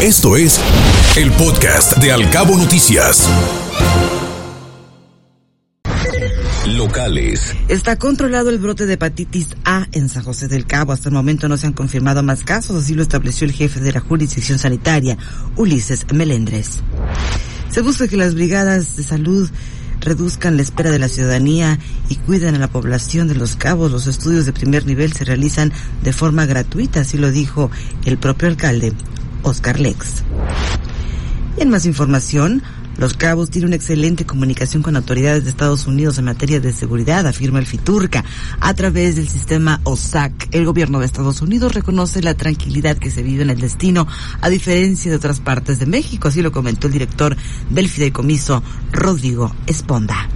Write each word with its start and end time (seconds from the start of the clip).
Esto 0.00 0.36
es 0.36 0.60
el 1.16 1.32
podcast 1.32 1.96
de 1.96 2.12
Alcabo 2.12 2.56
Noticias. 2.56 3.28
Locales. 6.68 7.52
Está 7.66 7.96
controlado 7.96 8.50
el 8.50 8.58
brote 8.58 8.86
de 8.86 8.92
hepatitis 8.92 9.56
A 9.64 9.88
en 9.90 10.08
San 10.08 10.22
José 10.22 10.46
del 10.46 10.66
Cabo. 10.66 10.92
Hasta 10.92 11.08
el 11.08 11.16
momento 11.16 11.48
no 11.48 11.56
se 11.56 11.66
han 11.66 11.72
confirmado 11.72 12.22
más 12.22 12.44
casos, 12.44 12.80
así 12.80 12.94
lo 12.94 13.02
estableció 13.02 13.44
el 13.44 13.52
jefe 13.52 13.80
de 13.80 13.90
la 13.90 13.98
jurisdicción 13.98 14.60
sanitaria, 14.60 15.18
Ulises 15.56 16.06
Melendres. 16.14 16.80
Se 17.68 17.82
busca 17.82 18.06
que 18.06 18.16
las 18.16 18.36
brigadas 18.36 18.94
de 18.94 19.02
salud 19.02 19.50
reduzcan 20.00 20.56
la 20.56 20.62
espera 20.62 20.92
de 20.92 21.00
la 21.00 21.08
ciudadanía 21.08 21.76
y 22.08 22.14
cuiden 22.14 22.54
a 22.54 22.60
la 22.60 22.68
población 22.68 23.26
de 23.26 23.34
los 23.34 23.56
cabos. 23.56 23.90
Los 23.90 24.06
estudios 24.06 24.46
de 24.46 24.52
primer 24.52 24.86
nivel 24.86 25.12
se 25.12 25.24
realizan 25.24 25.72
de 26.04 26.12
forma 26.12 26.46
gratuita, 26.46 27.00
así 27.00 27.18
lo 27.18 27.32
dijo 27.32 27.68
el 28.04 28.16
propio 28.16 28.46
alcalde, 28.46 28.92
Oscar 29.42 29.80
Lex. 29.80 30.22
Y 31.56 31.62
en 31.62 31.70
más 31.70 31.86
información, 31.86 32.62
los 32.98 33.14
Cabos 33.14 33.48
tienen 33.48 33.68
una 33.68 33.76
excelente 33.76 34.26
comunicación 34.26 34.82
con 34.82 34.96
autoridades 34.96 35.44
de 35.44 35.50
Estados 35.50 35.86
Unidos 35.86 36.18
en 36.18 36.24
materia 36.24 36.58
de 36.58 36.72
seguridad, 36.72 37.28
afirma 37.28 37.60
el 37.60 37.66
Fiturca. 37.66 38.24
A 38.58 38.74
través 38.74 39.14
del 39.14 39.28
sistema 39.28 39.80
OSAC, 39.84 40.48
el 40.50 40.64
gobierno 40.64 40.98
de 40.98 41.06
Estados 41.06 41.40
Unidos 41.40 41.74
reconoce 41.74 42.22
la 42.22 42.34
tranquilidad 42.34 42.98
que 42.98 43.12
se 43.12 43.22
vive 43.22 43.44
en 43.44 43.50
el 43.50 43.60
destino, 43.60 44.08
a 44.40 44.48
diferencia 44.48 45.12
de 45.12 45.16
otras 45.16 45.38
partes 45.38 45.78
de 45.78 45.86
México, 45.86 46.26
así 46.26 46.42
lo 46.42 46.50
comentó 46.50 46.88
el 46.88 46.92
director 46.92 47.36
del 47.70 47.88
fideicomiso, 47.88 48.64
Rodrigo 48.90 49.54
Esponda. 49.68 50.28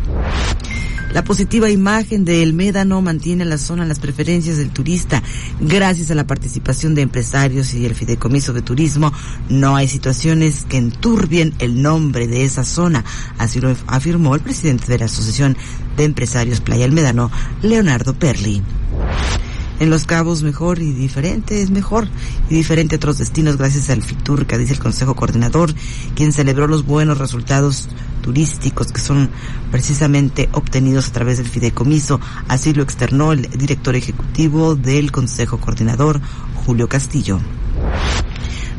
La 1.12 1.22
positiva 1.22 1.68
imagen 1.68 2.24
del 2.24 2.54
Médano 2.54 3.02
mantiene 3.02 3.44
la 3.44 3.58
zona 3.58 3.82
en 3.82 3.90
las 3.90 3.98
preferencias 3.98 4.56
del 4.56 4.70
turista. 4.70 5.22
Gracias 5.60 6.10
a 6.10 6.14
la 6.14 6.26
participación 6.26 6.94
de 6.94 7.02
empresarios 7.02 7.74
y 7.74 7.84
el 7.84 7.94
fideicomiso 7.94 8.54
de 8.54 8.62
turismo, 8.62 9.12
no 9.50 9.76
hay 9.76 9.88
situaciones 9.88 10.64
que 10.64 10.78
enturbien 10.78 11.52
el 11.58 11.82
nombre 11.82 12.28
de 12.28 12.44
esa 12.44 12.64
zona. 12.64 13.04
Así 13.36 13.60
lo 13.60 13.76
afirmó 13.88 14.34
el 14.34 14.40
presidente 14.40 14.86
de 14.86 15.00
la 15.00 15.04
Asociación 15.04 15.56
de 15.98 16.04
Empresarios 16.04 16.60
Playa 16.60 16.86
El 16.86 16.92
Médano, 16.92 17.30
Leonardo 17.60 18.14
Perli 18.14 18.62
en 19.80 19.90
Los 19.90 20.06
Cabos 20.06 20.44
mejor 20.44 20.80
y 20.80 20.92
diferente 20.92 21.60
es 21.60 21.70
mejor 21.70 22.06
y 22.48 22.54
diferente 22.54 22.94
a 22.94 22.98
otros 22.98 23.18
destinos 23.18 23.56
gracias 23.56 23.90
al 23.90 24.02
FITURCA, 24.02 24.56
dice 24.56 24.74
el 24.74 24.78
Consejo 24.78 25.16
Coordinador, 25.16 25.74
quien 26.14 26.32
celebró 26.32 26.68
los 26.68 26.86
buenos 26.86 27.18
resultados 27.18 27.88
turísticos 28.22 28.92
que 28.92 29.00
son 29.00 29.28
precisamente 29.70 30.48
obtenidos 30.52 31.08
a 31.08 31.12
través 31.12 31.38
del 31.38 31.48
fideicomiso. 31.48 32.20
Así 32.48 32.72
lo 32.72 32.82
externó 32.82 33.32
el 33.32 33.42
director 33.42 33.94
ejecutivo 33.94 34.74
del 34.74 35.12
Consejo 35.12 35.58
Coordinador, 35.58 36.20
Julio 36.64 36.88
Castillo 36.88 37.40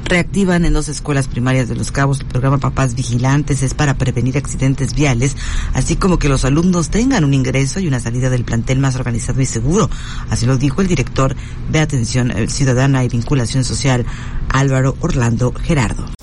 reactivan 0.05 0.63
en 0.65 0.73
dos 0.73 0.89
escuelas 0.89 1.27
primarias 1.27 1.69
de 1.69 1.75
Los 1.75 1.91
Cabos 1.91 2.19
el 2.19 2.27
programa 2.27 2.59
Papás 2.59 2.93
Vigilantes. 2.93 3.63
Es 3.63 3.73
para 3.73 3.97
prevenir 3.97 4.37
accidentes 4.37 4.93
viales, 4.93 5.35
así 5.73 5.95
como 5.95 6.19
que 6.19 6.29
los 6.29 6.45
alumnos 6.45 6.89
tengan 6.89 7.23
un 7.23 7.33
ingreso 7.33 7.79
y 7.79 7.87
una 7.87 7.99
salida 7.99 8.29
del 8.29 8.43
plantel 8.43 8.79
más 8.79 8.95
organizado 8.95 9.41
y 9.41 9.45
seguro. 9.45 9.89
Así 10.29 10.45
lo 10.45 10.57
dijo 10.57 10.81
el 10.81 10.87
director 10.87 11.35
de 11.71 11.79
Atención 11.79 12.31
Ciudadana 12.47 13.03
y 13.03 13.09
Vinculación 13.09 13.63
Social, 13.63 14.05
Álvaro 14.49 14.95
Orlando 14.99 15.51
Gerardo. 15.51 16.22